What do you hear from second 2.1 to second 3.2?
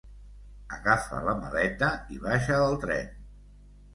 i baixa del tren.